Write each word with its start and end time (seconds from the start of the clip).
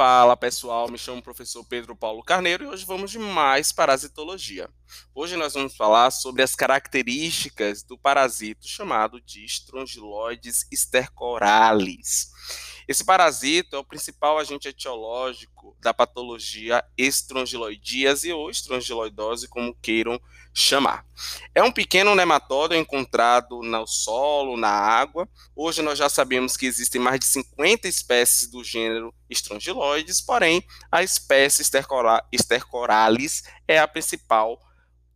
Fala 0.00 0.34
pessoal, 0.34 0.90
me 0.90 0.96
chamo 0.96 1.18
o 1.18 1.22
professor 1.22 1.62
Pedro 1.62 1.94
Paulo 1.94 2.22
Carneiro 2.22 2.64
e 2.64 2.66
hoje 2.66 2.86
vamos 2.86 3.10
de 3.10 3.18
mais 3.18 3.70
parasitologia. 3.70 4.66
Hoje 5.14 5.36
nós 5.36 5.52
vamos 5.52 5.76
falar 5.76 6.10
sobre 6.10 6.42
as 6.42 6.54
características 6.54 7.82
do 7.82 7.98
parasito 7.98 8.66
chamado 8.66 9.20
de 9.20 9.44
Strongyloides 9.44 10.66
stercoralis. 10.72 12.30
Esse 12.90 13.04
parasito 13.04 13.76
é 13.76 13.78
o 13.78 13.84
principal 13.84 14.36
agente 14.36 14.66
etiológico 14.66 15.76
da 15.78 15.94
patologia 15.94 16.82
estrongiloidíase 16.98 18.32
ou 18.32 18.50
estrongiloidose, 18.50 19.46
como 19.46 19.76
queiram 19.80 20.20
chamar. 20.52 21.06
É 21.54 21.62
um 21.62 21.70
pequeno 21.70 22.16
nematóide 22.16 22.74
encontrado 22.74 23.62
no 23.62 23.86
solo, 23.86 24.56
na 24.56 24.72
água. 24.72 25.28
Hoje 25.54 25.82
nós 25.82 25.98
já 25.98 26.08
sabemos 26.08 26.56
que 26.56 26.66
existem 26.66 27.00
mais 27.00 27.20
de 27.20 27.26
50 27.26 27.86
espécies 27.86 28.50
do 28.50 28.64
gênero 28.64 29.14
estrongiloides, 29.30 30.20
porém 30.20 30.60
a 30.90 31.04
espécie 31.04 31.62
stercoralis 31.62 33.44
é 33.68 33.78
a 33.78 33.86
principal 33.86 34.60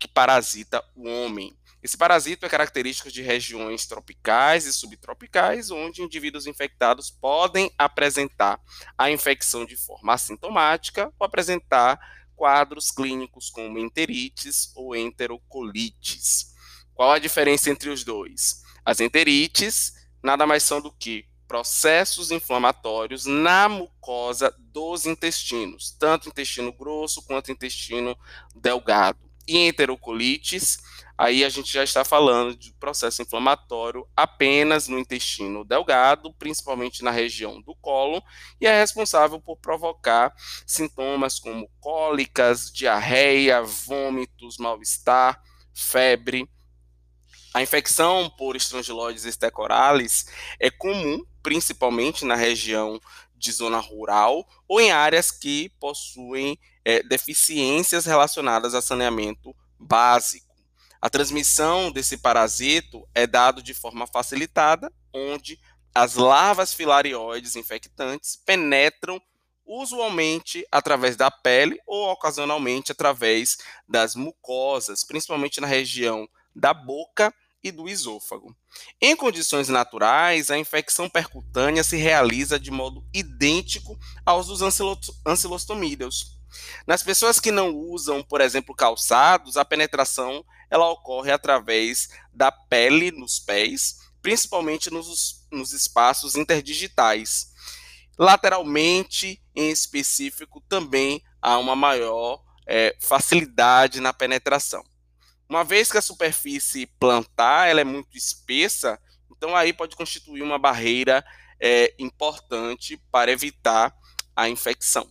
que 0.04 0.08
parasita 0.08 0.84
o 0.94 1.08
homem. 1.08 1.56
Esse 1.82 1.96
parasito 1.96 2.44
é 2.44 2.48
característico 2.48 3.10
de 3.10 3.22
regiões 3.22 3.86
tropicais 3.86 4.66
e 4.66 4.72
subtropicais, 4.72 5.70
onde 5.70 6.02
indivíduos 6.02 6.46
infectados 6.46 7.10
podem 7.10 7.70
apresentar 7.78 8.60
a 8.98 9.10
infecção 9.10 9.64
de 9.64 9.76
forma 9.76 10.12
assintomática 10.12 11.10
ou 11.18 11.26
apresentar 11.26 11.98
quadros 12.36 12.90
clínicos 12.90 13.48
como 13.48 13.78
enterites 13.78 14.72
ou 14.74 14.94
enterocolites. 14.94 16.52
Qual 16.92 17.12
a 17.12 17.18
diferença 17.18 17.70
entre 17.70 17.88
os 17.88 18.04
dois? 18.04 18.62
As 18.84 19.00
enterites 19.00 19.94
nada 20.22 20.46
mais 20.46 20.62
são 20.62 20.82
do 20.82 20.92
que 20.92 21.26
processos 21.48 22.30
inflamatórios 22.30 23.24
na 23.24 23.68
mucosa 23.68 24.54
dos 24.58 25.06
intestinos, 25.06 25.96
tanto 25.98 26.28
intestino 26.28 26.72
grosso 26.72 27.22
quanto 27.22 27.52
intestino 27.52 28.16
delgado. 28.54 29.33
E 29.46 29.58
enterocolites 29.58 30.78
aí 31.16 31.44
a 31.44 31.48
gente 31.48 31.72
já 31.72 31.84
está 31.84 32.04
falando 32.04 32.56
de 32.56 32.72
processo 32.74 33.22
inflamatório 33.22 34.06
apenas 34.16 34.88
no 34.88 34.98
intestino 34.98 35.64
delgado, 35.64 36.34
principalmente 36.34 37.02
na 37.02 37.10
região 37.10 37.60
do 37.62 37.74
colo, 37.76 38.22
e 38.60 38.66
é 38.66 38.80
responsável 38.80 39.40
por 39.40 39.56
provocar 39.56 40.34
sintomas 40.66 41.38
como 41.38 41.70
cólicas, 41.80 42.70
diarreia, 42.72 43.62
vômitos, 43.62 44.58
mal-estar, 44.58 45.40
febre. 45.72 46.48
A 47.52 47.62
infecção 47.62 48.28
por 48.36 48.56
Strongyloides 48.56 49.24
stercoralis 49.24 50.26
é 50.58 50.70
comum, 50.70 51.24
principalmente 51.40 52.24
na 52.24 52.34
região 52.34 53.00
de 53.44 53.52
zona 53.52 53.78
rural 53.78 54.48
ou 54.66 54.80
em 54.80 54.90
áreas 54.90 55.30
que 55.30 55.70
possuem 55.78 56.58
é, 56.84 57.02
deficiências 57.02 58.06
relacionadas 58.06 58.74
a 58.74 58.80
saneamento 58.80 59.54
básico. 59.78 60.54
A 61.00 61.10
transmissão 61.10 61.92
desse 61.92 62.16
parasito 62.16 63.06
é 63.14 63.26
dado 63.26 63.62
de 63.62 63.74
forma 63.74 64.06
facilitada, 64.06 64.90
onde 65.12 65.60
as 65.94 66.14
larvas 66.14 66.72
filarioides 66.72 67.54
infectantes 67.54 68.36
penetram 68.36 69.20
usualmente 69.66 70.66
através 70.72 71.16
da 71.16 71.30
pele 71.30 71.78
ou 71.86 72.10
ocasionalmente 72.10 72.92
através 72.92 73.58
das 73.86 74.14
mucosas, 74.14 75.04
principalmente 75.04 75.60
na 75.60 75.66
região 75.66 76.26
da 76.54 76.72
boca 76.72 77.32
e 77.64 77.72
do 77.72 77.88
esôfago. 77.88 78.54
Em 79.00 79.16
condições 79.16 79.70
naturais, 79.70 80.50
a 80.50 80.58
infecção 80.58 81.08
percutânea 81.08 81.82
se 81.82 81.96
realiza 81.96 82.60
de 82.60 82.70
modo 82.70 83.02
idêntico 83.12 83.98
aos 84.24 84.46
dos 84.46 84.60
ancilostomídeos. 85.26 86.38
Nas 86.86 87.02
pessoas 87.02 87.40
que 87.40 87.50
não 87.50 87.74
usam, 87.74 88.22
por 88.22 88.42
exemplo, 88.42 88.74
calçados, 88.74 89.56
a 89.56 89.64
penetração 89.64 90.44
ela 90.70 90.90
ocorre 90.90 91.32
através 91.32 92.08
da 92.32 92.52
pele 92.52 93.10
nos 93.10 93.38
pés, 93.38 93.96
principalmente 94.20 94.90
nos, 94.90 95.46
nos 95.50 95.72
espaços 95.72 96.36
interdigitais. 96.36 97.52
Lateralmente, 98.18 99.42
em 99.54 99.70
específico, 99.70 100.60
também 100.68 101.22
há 101.40 101.58
uma 101.58 101.74
maior 101.74 102.42
é, 102.66 102.96
facilidade 103.00 104.00
na 104.00 104.12
penetração. 104.12 104.84
Uma 105.48 105.62
vez 105.62 105.90
que 105.90 105.98
a 105.98 106.02
superfície 106.02 106.86
plantar 106.98 107.68
ela 107.68 107.80
é 107.80 107.84
muito 107.84 108.16
espessa, 108.16 108.98
então 109.30 109.54
aí 109.54 109.72
pode 109.72 109.94
constituir 109.94 110.42
uma 110.42 110.58
barreira 110.58 111.24
é, 111.60 111.94
importante 111.98 112.96
para 113.10 113.30
evitar 113.30 113.94
a 114.34 114.48
infecção. 114.48 115.10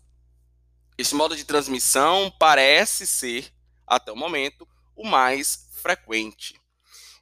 Esse 0.97 1.15
modo 1.15 1.35
de 1.35 1.45
transmissão 1.45 2.31
parece 2.39 3.07
ser, 3.07 3.51
até 3.85 4.11
o 4.11 4.15
momento, 4.15 4.67
o 4.95 5.07
mais 5.07 5.69
frequente. 5.81 6.59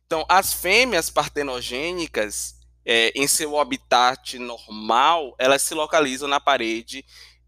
Então, 0.06 0.26
as 0.28 0.54
fêmeas 0.54 1.10
partenogênicas, 1.10 2.56
é, 2.84 3.12
em 3.16 3.28
seu 3.28 3.58
habitat 3.60 4.38
normal, 4.38 5.34
elas 5.38 5.62
se 5.62 5.74
localizam 5.74 6.28
na 6.28 6.40
parede 6.40 7.06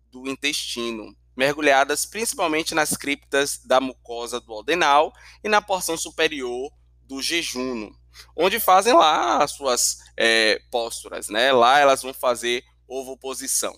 do 0.10 0.30
intestino, 0.30 1.16
mergulhadas 1.36 2.06
principalmente 2.06 2.76
nas 2.76 2.96
criptas 2.96 3.60
da 3.66 3.80
mucosa 3.80 4.40
do 4.40 4.60
adenal 4.60 5.14
e 5.44 5.50
na 5.50 5.62
porção 5.62 5.98
superior 5.98 6.72
do 7.02 7.22
jejuno, 7.22 7.96
onde 8.36 8.60
fazem 8.60 8.94
lá 8.94 9.44
as 9.44 9.52
suas 9.52 10.00
é, 10.18 10.62
posturas, 10.72 11.30
né? 11.30 11.52
Lá 11.52 11.80
elas 11.80 12.02
vão 12.02 12.14
fazer 12.14 12.64
ovoposição. 12.88 13.76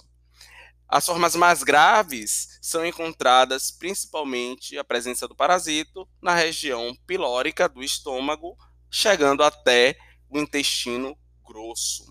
As 0.87 1.05
formas 1.05 1.35
mais 1.35 1.63
graves 1.63 2.59
são 2.61 2.85
encontradas 2.85 3.71
principalmente 3.71 4.77
a 4.77 4.83
presença 4.83 5.27
do 5.27 5.35
parasito 5.35 6.07
na 6.21 6.35
região 6.35 6.95
pilórica 7.07 7.67
do 7.67 7.83
estômago, 7.83 8.55
chegando 8.89 9.43
até 9.43 9.97
o 10.29 10.37
intestino 10.37 11.17
grosso. 11.43 12.05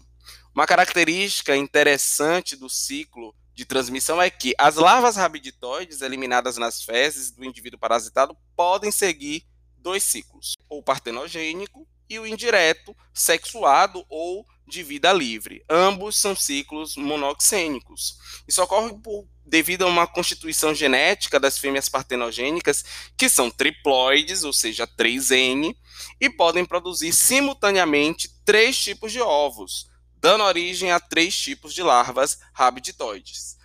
Uma 0.54 0.66
característica 0.66 1.56
interessante 1.56 2.56
do 2.56 2.68
ciclo 2.68 3.34
de 3.54 3.64
transmissão 3.64 4.20
é 4.20 4.28
que 4.28 4.54
as 4.58 4.76
larvas 4.76 5.16
rabiditoides 5.16 6.00
eliminadas 6.00 6.56
nas 6.56 6.82
fezes 6.82 7.30
do 7.30 7.44
indivíduo 7.44 7.78
parasitado 7.78 8.36
podem 8.56 8.90
seguir 8.90 9.46
dois 9.78 10.02
ciclos, 10.02 10.54
ou 10.68 10.82
partenogênico 10.82 11.86
e 12.08 12.18
o 12.18 12.26
indireto, 12.26 12.96
sexuado 13.12 14.04
ou 14.08 14.44
de 14.66 14.82
vida 14.82 15.12
livre. 15.12 15.64
Ambos 15.68 16.16
são 16.16 16.34
ciclos 16.34 16.96
monoxênicos. 16.96 18.18
Isso 18.48 18.62
ocorre 18.62 18.94
por, 18.98 19.26
devido 19.44 19.82
a 19.82 19.88
uma 19.88 20.06
constituição 20.06 20.74
genética 20.74 21.38
das 21.38 21.58
fêmeas 21.58 21.88
partenogênicas, 21.88 22.84
que 23.16 23.28
são 23.28 23.50
triploides, 23.50 24.42
ou 24.42 24.52
seja, 24.52 24.86
3N, 24.86 25.76
e 26.20 26.30
podem 26.30 26.64
produzir 26.64 27.12
simultaneamente 27.12 28.30
três 28.44 28.78
tipos 28.78 29.12
de 29.12 29.20
ovos, 29.20 29.90
dando 30.24 30.42
origem 30.42 30.90
a 30.90 30.98
três 30.98 31.38
tipos 31.38 31.74
de 31.74 31.82
larvas 31.82 32.38
rabiditoides. 32.54 33.58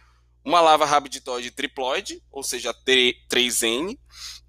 Uma 0.44 0.59
larva 0.59 0.84
rabiditoide 0.84 1.52
triploide, 1.52 2.22
ou 2.30 2.44
seja, 2.44 2.75
3N, 3.31 3.97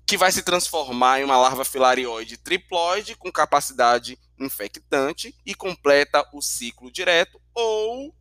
que 0.05 0.17
vai 0.17 0.33
se 0.33 0.43
transformar 0.43 1.21
em 1.21 1.25
uma 1.25 1.37
larva 1.37 1.65
filarioide 1.65 2.37
triploide 2.37 3.15
com 3.15 3.31
capacidade 3.31 4.19
infectante 4.41 5.33
e 5.47 5.55
completa 5.55 6.29
o 6.33 6.43
ciclo 6.43 6.91
direto, 6.91 7.41
ou 7.55 8.13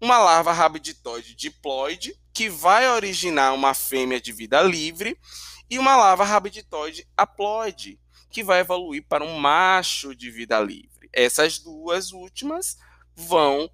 uma 0.00 0.16
larva 0.16 0.54
rabiditoide 0.54 1.34
diploide, 1.34 2.18
que 2.32 2.48
vai 2.48 2.88
originar 2.88 3.52
uma 3.52 3.74
fêmea 3.74 4.18
de 4.18 4.32
vida 4.32 4.62
livre, 4.62 5.20
e 5.68 5.78
uma 5.78 5.94
larva 5.94 6.24
rabiditoide 6.24 7.06
haploide, 7.14 8.00
que 8.30 8.42
vai 8.42 8.60
evoluir 8.60 9.06
para 9.06 9.22
um 9.22 9.38
macho 9.38 10.14
de 10.14 10.30
vida 10.30 10.58
livre. 10.58 11.10
Essas 11.12 11.58
duas 11.58 12.12
últimas 12.12 12.78
vão 13.16 13.70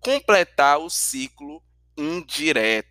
completar 0.00 0.78
o 0.78 0.88
ciclo 0.88 1.62
indireto. 1.96 2.88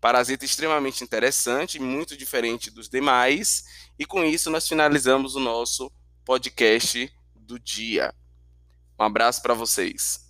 Parasita 0.00 0.44
extremamente 0.44 1.02
interessante, 1.02 1.78
muito 1.78 2.16
diferente 2.16 2.70
dos 2.70 2.88
demais, 2.88 3.64
e 3.98 4.04
com 4.04 4.24
isso 4.24 4.50
nós 4.50 4.68
finalizamos 4.68 5.34
o 5.36 5.40
nosso 5.40 5.90
podcast 6.24 7.10
do 7.34 7.58
dia. 7.58 8.14
Um 8.98 9.04
abraço 9.04 9.40
para 9.42 9.54
vocês. 9.54 10.25